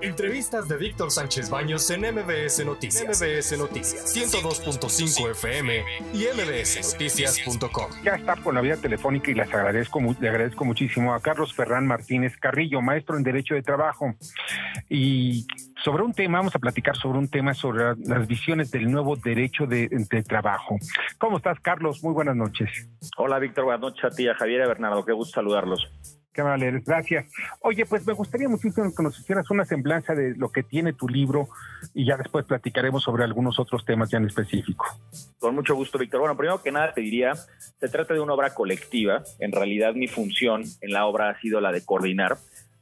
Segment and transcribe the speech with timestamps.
[0.00, 3.20] Entrevistas de Víctor Sánchez Baños en MBS Noticias.
[3.20, 7.90] MBS Noticias 102.5 FM y mbsnoticias.com.
[8.04, 11.88] Ya está por la vía telefónica y les agradezco, le agradezco muchísimo a Carlos Ferrán
[11.88, 14.14] Martínez Carrillo, maestro en Derecho de Trabajo.
[14.88, 15.46] Y
[15.82, 19.66] sobre un tema, vamos a platicar sobre un tema sobre las visiones del nuevo derecho
[19.66, 19.88] de,
[20.26, 20.76] trabajo.
[21.18, 22.04] ¿Cómo estás, Carlos?
[22.04, 22.88] Muy buenas noches.
[23.16, 23.64] Hola, Víctor.
[23.64, 25.04] Buenas noches a ti, a Javier y a Bernardo.
[25.04, 25.88] Qué gusto saludarlos.
[26.38, 27.26] Qué gracias.
[27.62, 31.08] Oye, pues me gustaría muchísimo que nos hicieras una semblanza de lo que tiene tu
[31.08, 31.48] libro
[31.94, 34.86] y ya después platicaremos sobre algunos otros temas ya en específico.
[35.40, 36.20] Con mucho gusto, Víctor.
[36.20, 39.24] Bueno, primero que nada te diría, se trata de una obra colectiva.
[39.40, 42.38] En realidad mi función en la obra ha sido la de coordinar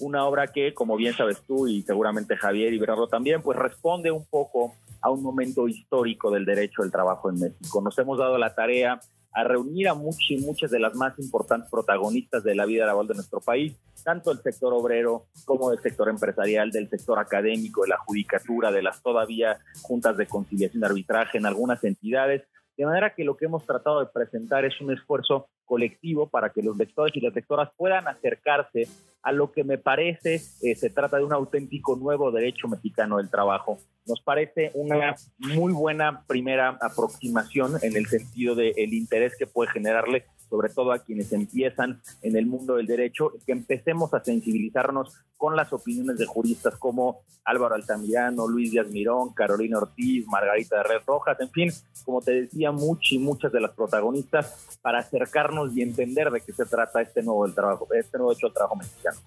[0.00, 4.10] una obra que, como bien sabes tú y seguramente Javier y Bernardo también, pues responde
[4.10, 7.80] un poco a un momento histórico del derecho del trabajo en México.
[7.80, 9.00] Nos hemos dado la tarea
[9.32, 13.08] a reunir a muchas y muchas de las más importantes protagonistas de la vida laboral
[13.08, 17.88] de nuestro país, tanto el sector obrero como del sector empresarial, del sector académico, de
[17.88, 22.42] la judicatura, de las todavía juntas de conciliación y arbitraje en algunas entidades,
[22.78, 26.62] de manera que lo que hemos tratado de presentar es un esfuerzo colectivo para que
[26.62, 28.86] los lectores y las lectoras puedan acercarse
[29.20, 33.28] a lo que me parece eh, se trata de un auténtico nuevo derecho mexicano del
[33.28, 33.78] trabajo.
[34.06, 39.72] Nos parece una muy buena primera aproximación en el sentido del el interés que puede
[39.72, 45.14] generarle sobre todo a quienes empiezan en el mundo del derecho, que empecemos a sensibilizarnos
[45.36, 50.82] con las opiniones de juristas como Álvaro Altamirano, Luis Díaz Mirón, Carolina Ortiz, Margarita de
[50.82, 51.70] Red Rojas, en fin,
[52.04, 56.52] como te decía, muchas y muchas de las protagonistas para acercarnos y entender de qué
[56.52, 59.18] se trata este nuevo del trabajo, este nuevo hecho del trabajo mexicano.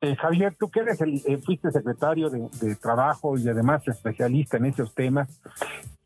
[0.00, 4.56] Eh, Javier, tú que eres el, eh, fuiste secretario de, de, Trabajo y además especialista
[4.56, 5.28] en esos temas,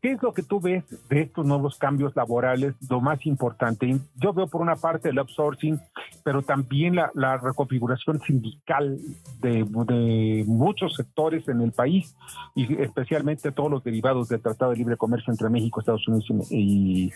[0.03, 2.75] ¿Qué es lo que tú ves de estos nuevos cambios laborales?
[2.89, 5.79] Lo más importante, yo veo por una parte el outsourcing,
[6.25, 8.99] pero también la, reconfiguración sindical
[9.39, 9.63] de,
[10.45, 12.17] muchos sectores en el país
[12.53, 17.09] y especialmente todos los derivados del Tratado de Libre Comercio entre México, Estados Unidos y,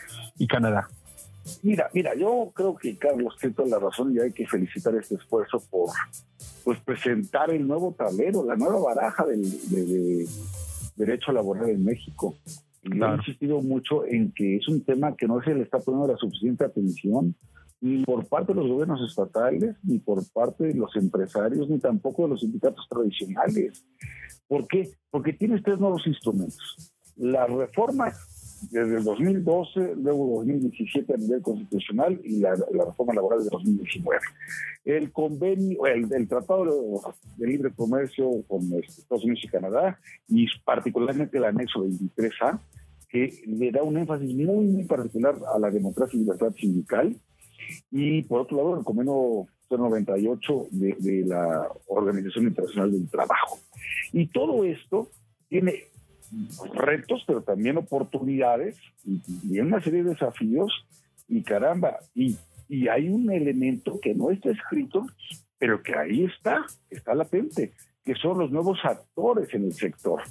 [0.47, 0.87] Canadá.
[1.63, 5.15] Mira, mira, yo creo que Carlos tiene toda la razón y hay que felicitar este
[5.15, 5.89] esfuerzo por
[6.63, 10.25] pues presentar el nuevo tablero, la nueva baraja del de
[10.95, 12.33] derecho laboral en México.
[12.93, 16.11] Y he insistido mucho en que es un tema que no se le está poniendo
[16.11, 17.35] la suficiente atención
[17.79, 22.23] ni por parte de los gobiernos estatales, ni por parte de los empresarios, ni tampoco
[22.23, 23.85] de los sindicatos tradicionales.
[24.47, 24.89] ¿Por qué?
[25.11, 26.91] Porque tienes tres nuevos instrumentos.
[27.15, 28.11] La reforma
[28.71, 34.19] desde el 2012, luego 2017 a nivel constitucional y la, reforma laboral de 2019.
[34.85, 37.03] El convenio, el, Tratado
[37.37, 42.59] de, Libre Comercio con Estados Unidos y Canadá y particularmente el anexo 23A,
[43.09, 47.15] que le da un énfasis muy, muy particular a la democracia y libertad sindical.
[47.91, 53.59] Y por otro lado, el convenio 98 de, de la Organización Internacional del Trabajo.
[54.13, 55.09] Y todo esto
[55.49, 55.83] tiene
[56.73, 60.71] retos, pero también oportunidades y, una serie de desafíos.
[61.27, 62.37] Y caramba, y,
[62.69, 65.05] y hay un elemento que no está escrito,
[65.57, 67.73] pero que ahí está, está latente,
[68.05, 70.21] que son los nuevos actores en el sector.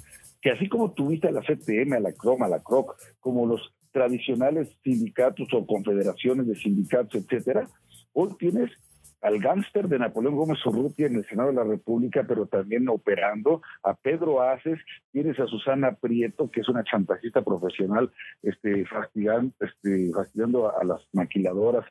[0.47, 3.75] Que así como tuviste a la CTM, a la CROM, a la CROC, como los
[3.91, 7.67] tradicionales sindicatos o confederaciones de sindicatos, etcétera,
[8.13, 8.71] hoy tienes
[9.19, 13.61] al gángster de Napoleón Gómez Urrutia en el Senado de la República, pero también operando,
[13.83, 14.79] a Pedro Aces,
[15.11, 18.09] tienes a Susana Prieto, que es una chantajista profesional,
[18.41, 21.85] este, fastidiando, este, fastidiando a, las maquiladoras,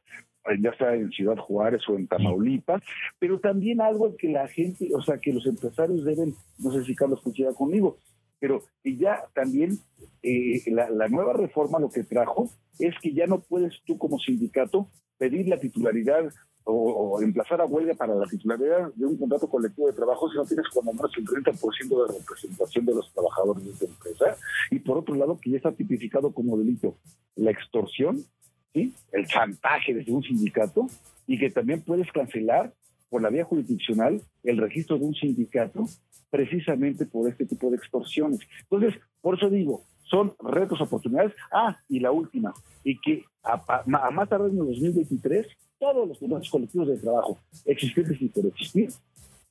[0.47, 2.83] eh, ya sea en Ciudad Juárez o en Tamaulipas,
[3.19, 6.95] pero también algo que la gente, o sea, que los empresarios deben, no sé si
[6.95, 7.99] Carlos coincida conmigo,
[8.39, 9.79] pero ya también
[10.23, 14.19] eh, la, la, nueva reforma lo que trajo es que ya no puedes tú como
[14.19, 14.89] sindicato
[15.19, 16.33] pedir la titularidad
[16.69, 20.45] o, emplazar a huelga para la titularidad de un contrato colectivo de trabajo si no
[20.45, 24.37] tienes como menos el 30% de representación de los trabajadores de esa empresa.
[24.71, 26.97] Y por otro lado, que ya está tipificado como delito
[27.37, 28.25] la extorsión,
[28.75, 28.93] ¿sí?
[29.13, 30.89] el chantaje desde un sindicato,
[31.29, 32.75] y que también puedes cancelar
[33.09, 35.86] por la vía jurisdiccional el registro de un sindicato
[36.31, 38.41] precisamente por este tipo de extorsiones.
[38.63, 41.33] Entonces, por eso digo, son retos, oportunidades.
[41.53, 42.53] Ah, y la última,
[42.84, 45.47] y que a, más tarde en el 2023
[45.78, 48.91] todos los contratos colectivos de trabajo existentes y por existir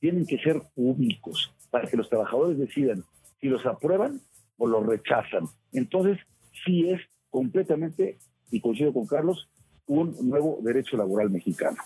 [0.00, 3.04] tienen que ser públicos para que los trabajadores decidan
[3.40, 4.20] si los aprueban
[4.58, 5.46] o los rechazan.
[5.72, 6.18] Entonces,
[6.64, 7.00] sí es
[7.30, 8.18] completamente,
[8.50, 9.48] y coincido con Carlos,
[9.86, 11.76] un nuevo derecho laboral mexicano.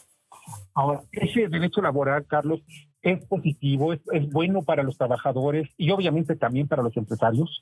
[0.75, 2.61] Ahora, ese derecho laboral, Carlos,
[3.03, 7.61] es positivo, es, es bueno para los trabajadores y obviamente también para los empresarios.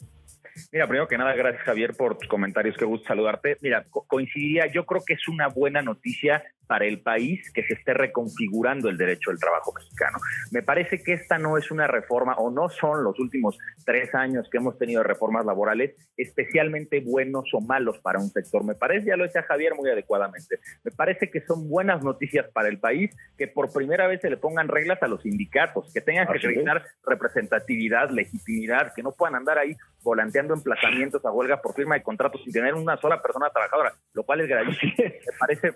[0.73, 3.57] Mira, primero que nada, gracias Javier por tus comentarios, qué gusto saludarte.
[3.61, 7.95] Mira, coincidiría, yo creo que es una buena noticia para el país que se esté
[7.95, 10.19] reconfigurando el derecho del trabajo mexicano.
[10.53, 14.49] Me parece que esta no es una reforma o no son los últimos tres años
[14.51, 18.65] que hemos tenido reformas laborales especialmente buenos o malos para un sector.
[18.65, 22.69] Me parece, ya lo decía Javier muy adecuadamente, me parece que son buenas noticias para
[22.69, 26.27] el país que por primera vez se le pongan reglas a los sindicatos, que tengan
[26.27, 31.95] que realizar representatividad, legitimidad, que no puedan andar ahí volanteando emplazamientos a huelga por firma
[31.95, 34.93] de contratos sin tener una sola persona trabajadora, lo cual es gravísimo.
[34.99, 35.73] Me parece...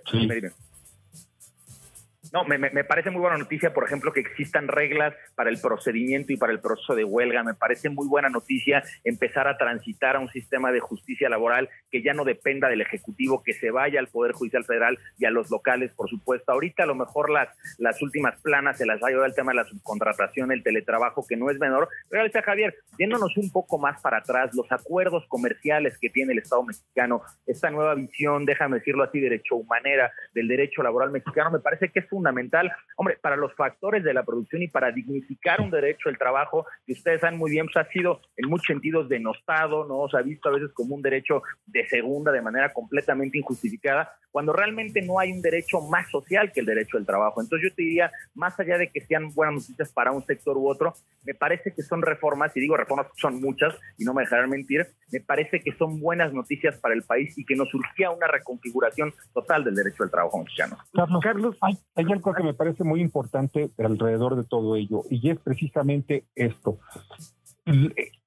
[2.32, 6.38] No, me, parece muy buena noticia, por ejemplo, que existan reglas para el procedimiento y
[6.38, 7.43] para el proceso de huelga.
[7.43, 12.02] Me parece muy buena noticia empezar a transitar a un sistema de justicia laboral que
[12.02, 15.50] ya no dependa del Ejecutivo, que se vaya al Poder Judicial Federal y a los
[15.50, 16.52] locales, por supuesto.
[16.52, 19.56] Ahorita a lo mejor las, las últimas planas se las ha llevado el tema de
[19.56, 21.90] la subcontratación, el teletrabajo, que no es menor.
[22.08, 26.62] Pero Javier, yéndonos un poco más para atrás, los acuerdos comerciales que tiene el Estado
[26.62, 31.90] mexicano, esta nueva visión, déjame decirlo así, derecho humanera del derecho laboral mexicano, me parece
[31.90, 35.70] que es un fundamental, hombre, para los factores de la producción y para dignificar un
[35.70, 39.84] derecho el trabajo, que ustedes saben muy bien, pues ha sido en muchos sentidos denostado,
[39.86, 40.08] ¿no?
[40.08, 44.52] Se ha visto a veces como un derecho de segunda de manera completamente injustificada, cuando
[44.52, 47.40] realmente no hay un derecho más social que el derecho del trabajo.
[47.40, 50.69] Entonces yo te diría, más allá de que sean buenas noticias para un sector u
[50.69, 54.50] otro, me parece que son reformas, y digo reformas son muchas, y no me dejarán
[54.50, 58.26] mentir, me parece que son buenas noticias para el país y que nos surgía una
[58.26, 60.79] reconfiguración total del derecho del trabajo mexicano.
[60.93, 65.31] Carlos, Carlos hay, hay algo que me parece muy importante alrededor de todo ello, y
[65.31, 66.79] es precisamente esto.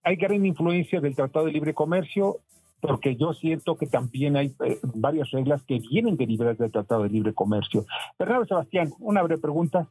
[0.04, 2.40] Hay gran influencia del Tratado de Libre Comercio,
[2.86, 7.10] porque yo siento que también hay eh, varias reglas que vienen derivadas del Tratado de
[7.10, 7.86] Libre Comercio.
[8.18, 9.88] Bernardo Sebastián, una breve pregunta.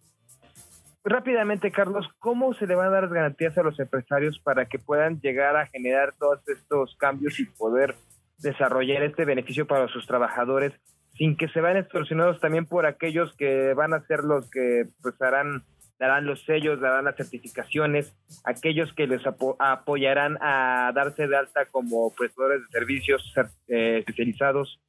[1.05, 5.21] Rápidamente, Carlos, ¿cómo se le van a dar garantías a los empresarios para que puedan
[5.21, 7.97] llegar a generar todos estos cambios y poder
[8.39, 10.73] desarrollar este beneficio para sus trabajadores
[11.17, 15.21] sin que se vean extorsionados también por aquellos que van a ser los que pues
[15.23, 15.63] harán
[15.99, 22.13] darán los sellos, darán las certificaciones, aquellos que les apoyarán a darse de alta como
[22.15, 23.33] prestadores de servicios
[23.69, 24.81] eh, especializados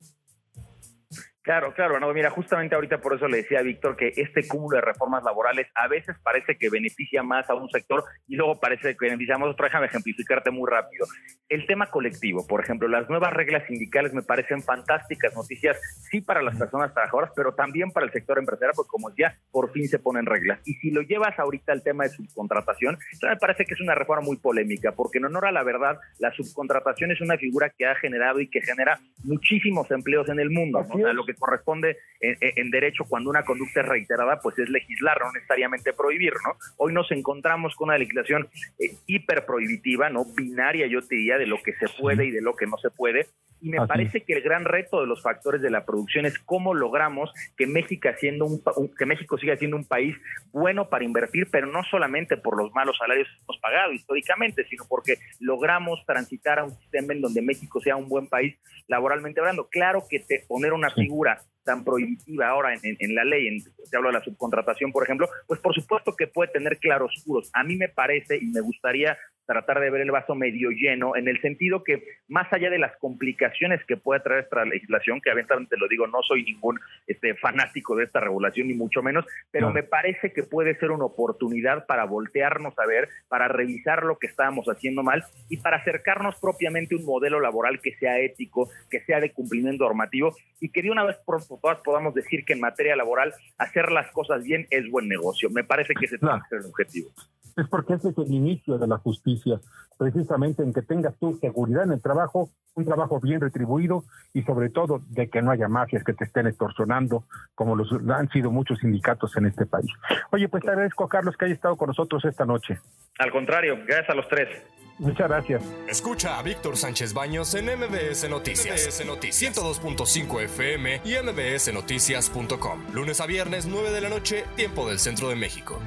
[1.46, 4.78] Claro, claro, no, mira, justamente ahorita por eso le decía a Víctor que este cúmulo
[4.78, 8.98] de reformas laborales a veces parece que beneficia más a un sector y luego parece
[8.98, 9.66] que beneficia más a otro.
[9.66, 11.06] Déjame ejemplificarte muy rápido.
[11.48, 16.42] El tema colectivo, por ejemplo, las nuevas reglas sindicales me parecen fantásticas noticias, sí para
[16.42, 20.00] las personas trabajadoras, pero también para el sector empresarial, porque como ya por fin se
[20.00, 20.60] ponen reglas.
[20.66, 24.24] Y si lo llevas ahorita al tema de subcontratación, me parece que es una reforma
[24.26, 27.94] muy polémica, porque en honor a la verdad, la subcontratación es una figura que ha
[27.94, 30.84] generado y que genera muchísimos empleos en el mundo.
[30.90, 30.96] ¿no?
[30.96, 35.20] O sea, lo que corresponde en, derecho cuando una conducta es reiterada, pues es legislar,
[35.22, 36.58] no necesariamente prohibir, ¿no?
[36.78, 38.48] Hoy nos encontramos con una legislación
[38.80, 40.26] eh, hiper prohibitiva, ¿no?
[40.36, 42.90] Binaria, yo te diría, de lo que se puede y de lo que no se
[42.90, 43.28] puede.
[43.62, 46.74] Y me parece que el gran reto de los factores de la producción es cómo
[46.74, 48.62] logramos que México, siendo un,
[48.96, 50.16] que México siga siendo un país
[50.52, 54.84] bueno para invertir, pero no solamente por los malos salarios que hemos pagado históricamente, sino
[54.88, 58.56] porque logramos transitar a un sistema en donde México sea un buen país
[58.88, 59.68] laboralmente hablando.
[59.70, 61.25] Claro que te, poner una figura
[61.64, 65.60] tan prohibitiva ahora en, la ley, en, se habla de la subcontratación, por ejemplo, pues
[65.60, 67.50] por supuesto que puede tener claroscuros.
[67.54, 71.28] A mí me parece y me gustaría tratar de ver el vaso medio lleno, en
[71.28, 75.78] el sentido que más allá de las complicaciones que puede traer esta legislación, que abiertamente
[75.78, 79.84] lo digo, no soy ningún este, fanático de esta regulación, ni mucho menos, pero me
[79.84, 84.68] parece que puede ser una oportunidad para voltearnos a ver, para revisar lo que estábamos
[84.68, 89.20] haciendo mal y para acercarnos propiamente a un modelo laboral que sea ético, que sea
[89.20, 92.96] de cumplimiento normativo y que de una vez por todas podamos decir que en materia
[92.96, 95.50] laboral hacer las cosas bien es buen negocio.
[95.50, 97.12] Me parece que ese tiene que ser el objetivo
[97.56, 99.60] es porque ese es el inicio de la justicia,
[99.98, 104.70] precisamente en que tengas tu seguridad en el trabajo, un trabajo bien retribuido y sobre
[104.70, 107.24] todo de que no haya mafias que te estén extorsionando,
[107.56, 109.92] como los han sido muchos sindicatos en este país.
[110.32, 112.80] Oye, pues te agradezco, Carlos, que haya estado con nosotros esta noche.
[113.20, 114.50] Al contrario, gracias a los tres.
[114.98, 115.62] Muchas gracias.
[115.90, 118.86] Escucha a Víctor Sánchez Baños en MBS Noticias.
[118.86, 122.94] MBS Noticias 102.5 FM y MBSNoticias.com.
[122.94, 125.82] Lunes a viernes, 9 de la noche, tiempo del centro de México.